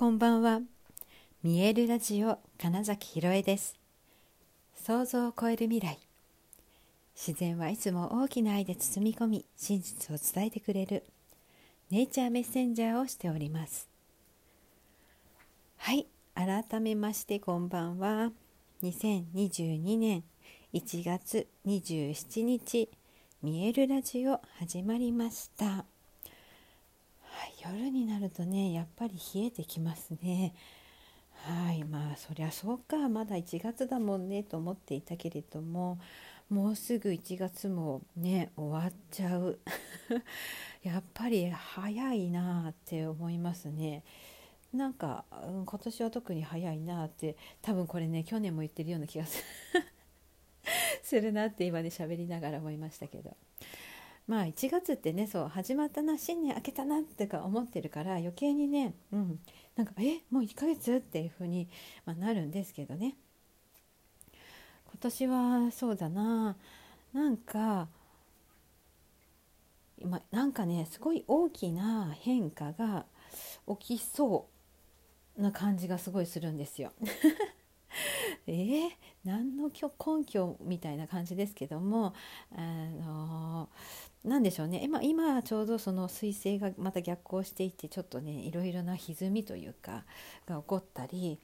[0.00, 0.62] こんばんは。
[1.42, 3.76] 見えるラジオ金崎ひろえです。
[4.74, 5.98] 想像を超える未来。
[7.14, 11.04] 自然はいつも大きな愛で包み込み真実を伝えてくれる
[11.90, 13.90] ネイチャーメッセンジャーをしております。
[15.76, 18.32] はい改めましてこんばんは。
[18.82, 20.24] 2022年
[20.72, 22.88] 1月27日
[23.42, 25.84] 見えるラジオ始まりました。
[27.62, 30.54] 夜になるとねやっぱり冷えてきますね。
[31.44, 35.98] はいまあそりゃそうかまだ1月だもんねと思っていたけれども
[36.50, 39.58] もうすぐ1月もね終わっちゃう。
[40.82, 44.02] やっぱり早いなって思いますね。
[44.72, 49.44] なんか、うん、今年は特に早いなって多分これね去年も言ってるような気がす
[49.74, 49.84] る。
[51.02, 53.36] するなって今ね喋りながら思いましたけど。
[54.30, 59.40] まあ1月ってねそう始まったな新年明けたなってか思ってるから余計にね、うん、
[59.74, 61.68] なんかえもう1ヶ月っていう風に、
[62.06, 63.16] まあ、なるんですけどね
[64.32, 66.56] 今年はそうだな
[67.12, 67.88] なんか
[69.98, 73.06] 今なんかねすごい大きな変化が
[73.80, 74.46] 起きそ
[75.36, 76.92] うな感じがすごいするんですよ。
[78.50, 78.90] えー、
[79.24, 82.14] 何の根拠みたいな感じですけども
[82.52, 83.68] あの
[84.24, 84.82] 何でしょうね。
[84.82, 90.04] 今今ちょうどその彗星がまた逆行していてちょっとねいろいろな歪みというか
[90.46, 91.38] が起こったり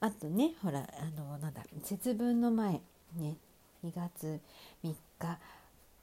[0.00, 2.80] あとねほらあのなんだ節分の前
[3.16, 3.36] ね
[3.84, 4.40] 2月
[4.82, 5.38] 3日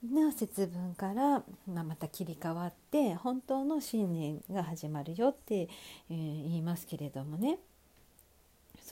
[0.03, 7.57] の節分から、まあ、また切り替わって本当の新年が始まるよって、えー、言いますけれどもね。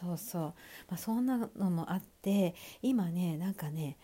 [0.02, 0.54] そうそう、ま
[0.92, 3.98] あ、そんなのもあって今ねなんかね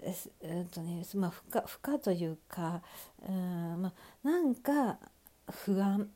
[0.00, 2.82] えっとねまあ、負荷負荷というか
[3.28, 4.98] うん、まあ、なんか
[5.50, 6.08] 不安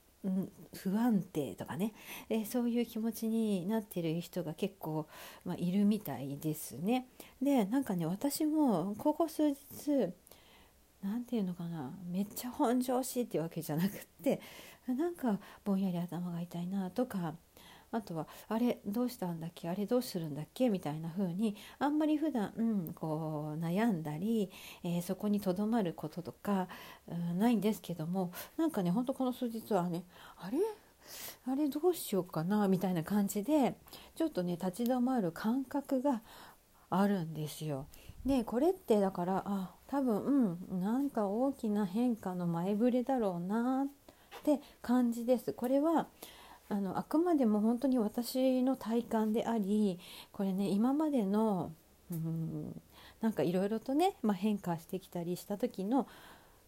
[0.73, 1.93] 不安定とかね、
[2.31, 5.09] えそういう気持ちになってる人が結構、
[5.45, 7.09] まあ、いるみたいですね。
[7.43, 9.56] でなんかね私もここ数日
[11.03, 13.91] 何て言うのかなめっちゃ本調子っていうわけじゃなくっ
[14.22, 14.41] て
[14.87, 17.34] なんかぼんやり頭が痛いなとか
[17.92, 19.69] あとはあれどうしたんだっけ？
[19.69, 20.69] あれどうするんだっけ？
[20.69, 24.50] みたいな風にあんまり普段、うん、こう悩んだり、
[24.82, 26.69] えー、そこにとどまることとか、
[27.06, 30.04] うん、ないんですけどもなんかねほんとこの数日はね
[30.38, 30.58] あれ？
[31.47, 32.66] あれどうしようかな？
[32.69, 33.76] みたいな感じで
[34.14, 36.22] ちょっとね立ち止まる感覚が
[36.91, 37.86] あるんですよ。
[38.24, 45.53] でこれってだからあ多分うんなんか大きな変化の前触れだろうなって感じです。
[45.53, 46.06] これは
[46.72, 50.00] あのあくまでも本当に私の体感であり
[50.33, 51.72] これね今までの
[52.10, 52.81] うん
[53.21, 56.09] なんかいろいろとね、まあ、変化してきたりした時の、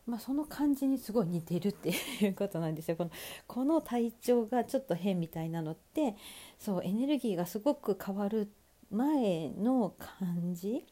[0.06, 2.96] まあ、その感じにすごい似てるっていうことなんですよ。
[2.96, 3.10] この
[3.46, 6.16] この体調がちょっと変みたいなのって
[6.58, 8.52] そうエネルギーがすごく変わる
[8.90, 10.84] 前の感じ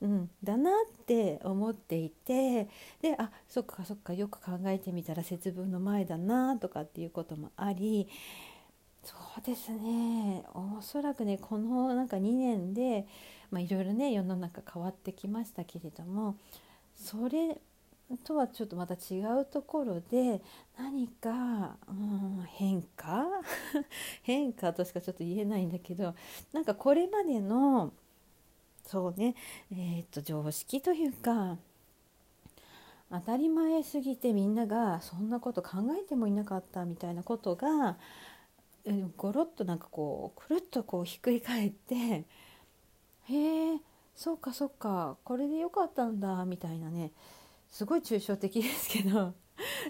[0.00, 2.68] うん、だなって思っていて
[3.02, 8.08] であそっかそっかよく考えてみたら節分の前だなとかっていうこともあり
[9.02, 10.44] そうですね。
[10.54, 13.06] おそらくねこのなんか2年で
[13.52, 16.36] いろいろね世の中変わってきましたけれども
[16.94, 17.58] それ
[18.24, 20.40] とはちょっとまた違うところで
[20.78, 23.26] 何か、うん、変化？
[24.22, 26.14] 変化としかちょっと言えないんだけど
[26.52, 27.92] なんかこれまでの
[28.88, 29.34] そうね。
[29.70, 31.58] えー、っと常識というか
[33.10, 37.98] 当たり前すぎてみんながそんなこと考えてもいなかったみたいなことが
[39.18, 42.24] ゴロッとなんかこうくるっとこうひっくり返ってへ
[43.74, 43.78] え
[44.16, 47.12] そうかそうかこれでよかったんだみたいなね。
[47.70, 49.34] すごい抽象的ですけど。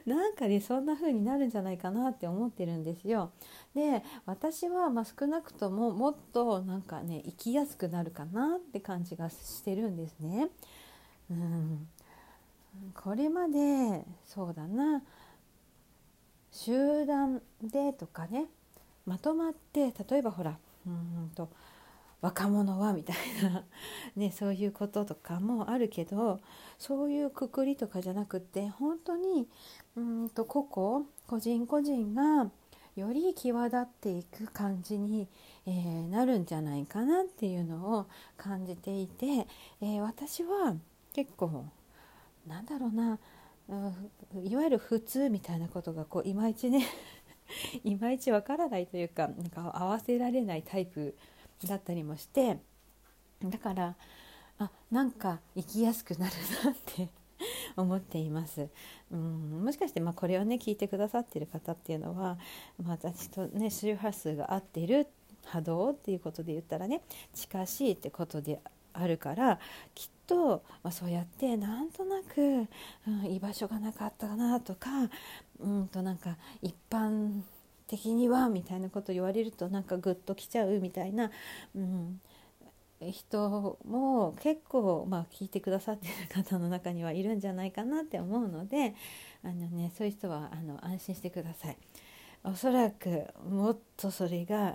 [0.07, 3.33] なんかねそんな風になるんじゃないかなって思ってるんですよ。
[3.75, 10.49] で私はま少なくとももっとなんかね生きやすくなるかなって感じがしてるんですね。
[11.31, 11.89] うん
[12.95, 15.03] これまでそうだな
[16.53, 18.47] 集団でとかね
[19.05, 21.49] まとまって例えばほらうんと
[22.21, 23.65] 若者はみたいな、
[24.17, 26.41] ね、そういうこととかもあるけど
[26.79, 29.49] そういうくくりとかじゃなくって本当に
[29.97, 32.51] うんと個々個人個人が
[32.97, 35.29] より際立っていく感じに、
[35.67, 38.07] えー、なるんじゃないかなっていうのを
[38.37, 39.47] 感じていて、
[39.81, 40.75] えー、私は
[41.13, 41.67] 結構
[42.49, 43.19] なんだろうな、
[43.69, 46.85] うん、いわゆる普通みたいなことがこういまいちね
[47.85, 51.17] いまいちわからないというかなんか合わせられないタイプ
[51.67, 52.59] だったりもして
[53.43, 53.97] だから
[54.59, 56.33] あなんか生きやすくなる
[56.65, 57.09] なって
[57.77, 58.69] 思っています。
[59.13, 62.39] うん、もしかしてまあこれをね聞いてくださってる方っていうのは、
[62.83, 65.07] まあ、私とね周波数が合ってる
[65.45, 67.03] 波動っていうことで言ったらね
[67.35, 68.61] 近しいってことで
[68.93, 69.61] あるから
[69.95, 72.67] きっと、まあ、そうやってなんとなく、
[73.07, 74.91] うん、居場所がなかったかなとか
[75.61, 77.43] うんとなんか一般
[77.89, 81.31] 的にはみたいなこと言われるとなんかグッときちゃうみたいな、
[81.75, 82.21] うん、
[83.11, 88.95] 人も結構、まあ、聞いてくださってる方の中にはいるんじゃないかなって思うので
[89.43, 91.77] あの、ね、そういう人はあの安心してください。
[92.45, 94.75] おそらくもっとそれが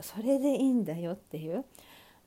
[0.00, 1.64] それでいいんだよっていう、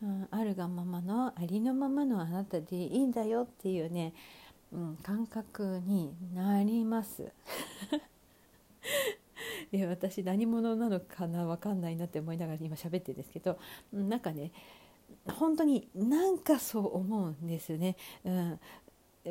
[0.01, 4.13] うん、あるがままのありのままのあなたでいいんだよっていうね、
[4.71, 7.31] うん、感覚になります。
[9.77, 13.57] で私何者なのかな分かんないなって思いながら今喋ってるんですけど
[13.93, 14.51] なんかね
[15.27, 17.95] 本当になんかそう思うんですね。
[18.23, 18.59] うん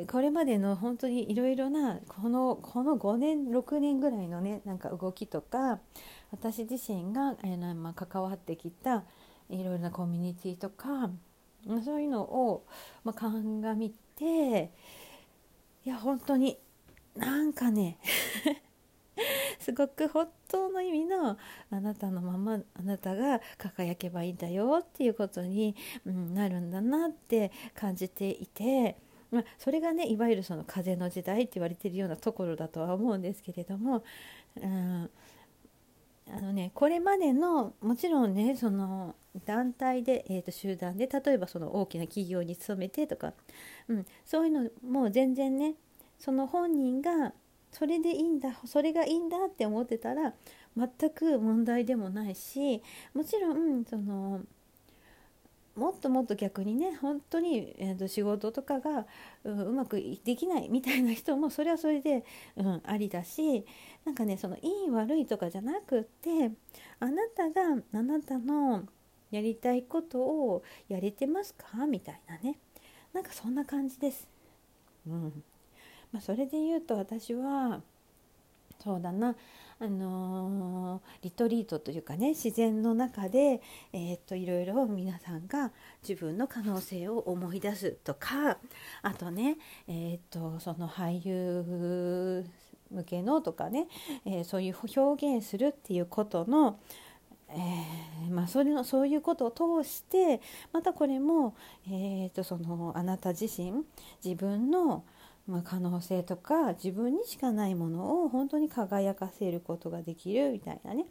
[0.07, 5.81] これまでの本当にいろいろなこのこの5年6年ぐらいのねなんか動きとか
[6.31, 9.03] 私自身が、えーまあ、関わってきた
[9.49, 11.09] いろいろなコミュニティとか
[11.83, 12.65] そういうのを、
[13.03, 14.71] まあ、鑑みて
[15.83, 16.57] いや本当に
[17.17, 17.97] なんかね
[19.61, 21.37] すごく本当の意味の
[21.69, 25.75] あなたのままあなたが輝けばいいんだよっていうことに、
[26.05, 28.97] うん、なるんだなって感じていて。
[29.31, 34.03] まあ、それがねいわゆるその風の時代って言われてるようなところだとは思うんですけれども、
[34.61, 35.09] うん、
[36.29, 39.15] あのねこれまでのもちろんねその
[39.45, 43.33] 団体で、えー、と集団で例えばその大きな企業に勤めてとか、
[43.87, 45.75] うん、そういうのも全然ね
[46.19, 47.33] その本人が
[47.71, 50.33] それでいいんだそれがいいんだって思ってたら
[50.77, 52.81] 全く問題でもないし
[53.13, 54.41] もちろんその
[55.75, 59.05] もっともっと逆にね本当に、えー、と仕事とかが、
[59.45, 59.95] ううまく
[60.25, 62.25] できないみたいな人もそれはそれで、
[62.57, 63.65] うん、ありだし
[64.03, 66.51] なんかねそのいい悪いとかじゃなくって
[66.99, 68.83] あなたがあなたの
[69.31, 71.87] やりたいことをやれてますか？
[71.87, 72.59] みたいなね。
[73.13, 74.27] なんかそんな感じです。
[75.07, 75.43] うん。
[76.11, 77.81] まあ、それで言うと私は
[78.83, 79.35] そうだな
[79.79, 83.61] あのー、リトリートというかね自然の中で、
[83.93, 85.71] えー、っといろいろ皆さんが
[86.07, 88.57] 自分の可能性を思い出すとか
[89.01, 92.45] あとね、えー、っとその俳優
[92.91, 93.87] 向けのとかね、
[94.25, 96.77] えそういう表現するっていうことの
[97.47, 99.51] えー、まあ、それのそういうことを
[99.83, 100.41] 通して
[100.71, 101.55] またこれも、
[101.87, 103.83] えーとそのあなた自身
[104.23, 105.03] 自分の、
[105.47, 111.05] まあ、可能性とか自分にしかないものを本当に輝かせることができるみたいなね。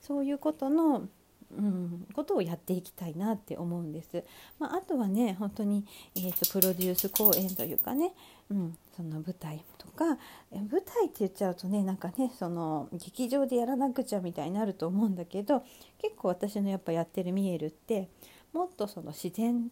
[0.00, 1.08] そういうことの、
[1.56, 4.24] うん、ことをやっていきたいなって思うんです。
[4.58, 5.84] まあ、あとはね本当に、
[6.16, 8.12] えーと、プロデュース公演というかね、
[8.50, 10.18] うん、その舞台とか。
[10.52, 15.64] 舞台って言っちゃうとねなんかねその劇場でやらなくちゃみたいになると思うんだけど
[15.98, 18.08] 結構私のやっぱやってる見えるって
[18.52, 19.70] もっとその自然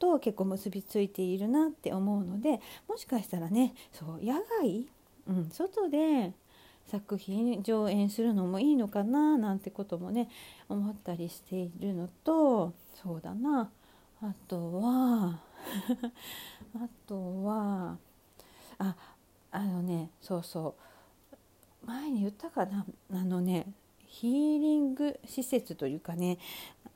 [0.00, 4.88] と結構結びついているなって思うのでもしかしたらねそう野外、
[5.28, 6.32] うん、外で
[6.90, 10.28] 作品上演するのもいいのかななんてこともね
[10.68, 13.70] 思ったりしているのとそうだな。
[14.22, 15.40] あとは
[16.74, 17.96] あとは
[18.78, 18.96] あ
[19.52, 20.74] あのねそうそ
[21.82, 21.86] う。
[21.86, 22.84] 前に言ったかな。
[23.12, 23.72] あのね
[24.06, 26.38] ヒーリング施設というかね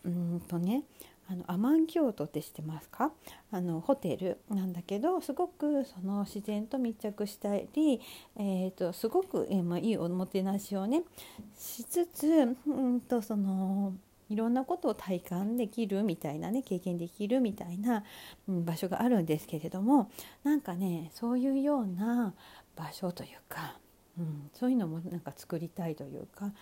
[0.05, 0.83] うんとね
[1.27, 3.11] あのアマン京都って知ってますか？
[3.51, 8.01] あのホテルなんだけどすごくその自然と密着したり、
[8.37, 11.03] えーと、すごく、えー、まあ、いいおもてなしをね
[11.57, 13.95] しつつうんとその
[14.31, 18.05] いろんなことを体感できるみたいなね経験できるみたいな、
[18.49, 20.11] うん、場所があるんですけれども
[20.43, 22.35] なんかねそういうような
[22.77, 23.79] 場所というか、
[24.19, 26.53] うん、そういうのもなんか作りたいというか、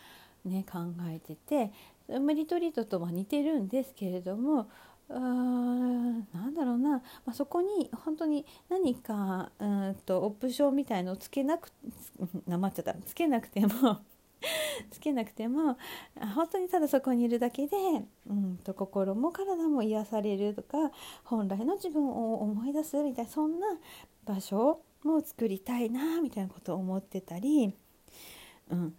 [0.44, 0.78] ね、考
[1.08, 1.72] えてて
[2.08, 4.68] リトリートとは似てるんですけれども
[5.08, 11.68] あなんだろうな、まあ、そこに本当に何かうんとオプションみたいのをつけなく
[12.46, 14.00] なまっちゃったつけなくても
[14.90, 15.76] つけなくても
[16.34, 17.76] 本当にただそこにいるだけで、
[18.28, 20.90] うんと心も体も癒されるとか
[21.24, 23.66] 本来の自分を思い出すみたいなそんな
[24.24, 27.74] 場所も作りたいなみたいなことを思ってたり、
[28.70, 28.94] うん、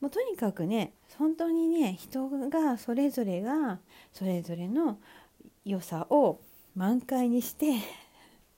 [0.00, 3.78] もうとにかくね本当にね人がそれぞれが
[4.12, 4.98] それぞれの
[5.64, 6.40] 良さを
[6.74, 7.74] 満開にして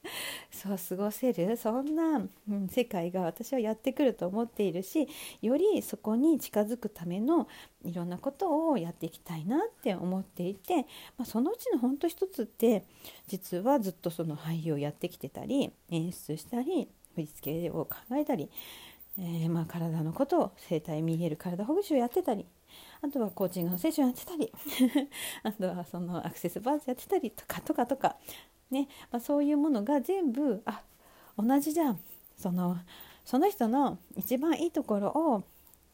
[0.50, 5.08] そう過ごせるそんな、うん、世界が私はやってくると思っているし
[5.40, 7.48] よりそこに近づくための
[7.84, 10.82] いろんなことをやっていきたいなって思っていて、
[11.16, 12.84] まあ、そのうちの本当一つって
[13.26, 18.50] 実はずっとその俳優をやってきてたり演出したり振り付けを考えたり、
[19.18, 22.46] えー、まあ、体のことを整体見える体ほぐしをやってたり
[23.02, 24.50] あとはコーチングのセッションやってたり
[25.42, 28.16] あとはそのアクセスバーズやってたりとかとかとか
[28.70, 30.82] ね、まあ、そういうものが全部あ
[31.36, 32.00] 同じじゃん。
[32.36, 32.78] その
[33.24, 35.44] その人の一番いいところを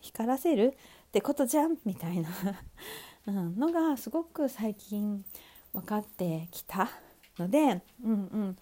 [0.01, 0.77] 光らせる
[1.09, 2.31] ってことじゃんみたいな
[3.27, 5.25] のがすごく最近
[5.73, 6.89] 分かってきた
[7.39, 8.59] ので、うんうん。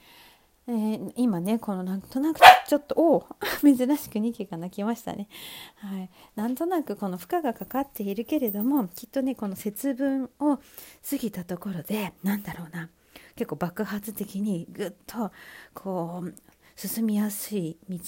[0.68, 3.26] えー、今ねこのなんとなくちょっとお
[3.62, 5.28] 珍しく2匹が鳴きましたね、
[5.76, 12.90] はい、なんとなくこの負荷がかかっているけれどもきっとねこの節分を過ぎたところでなんだろうな。
[13.36, 15.30] 結構爆発的にぐっと
[15.74, 16.34] こう
[16.74, 18.00] 進みやすい道っ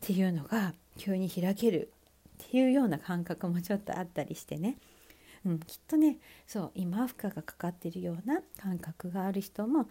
[0.00, 1.92] ていうのが急に開ける
[2.44, 4.76] っていうような感覚もちょっとあったりしてね、
[5.44, 9.88] うん、きっとねそう今負荷がかかってるような感覚がある人も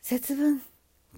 [0.00, 0.62] 節分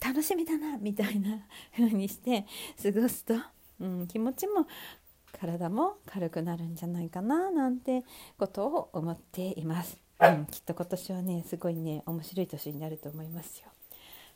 [0.00, 2.46] 楽しみだなみたいな風にして
[2.82, 3.34] 過ごすと、
[3.80, 4.66] うん、気持ちも
[5.38, 8.04] 体も軽くなるんじゃないかななんて
[8.38, 9.98] ことを思っています。
[10.20, 13.68] うん、きっと今年はねすごいね面白い年になると思いますよ。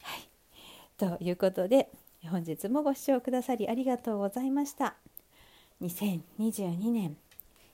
[0.03, 1.91] はい、ということで
[2.29, 4.95] 本日もご視聴くださりありがとうございました。
[5.83, 7.17] 2022年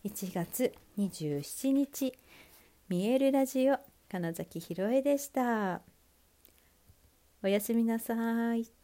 [0.05, 2.13] 1月27日
[2.89, 3.77] 見えるラジオ
[4.11, 5.83] 金崎ひろえでした。
[7.43, 8.80] おやすみなさい。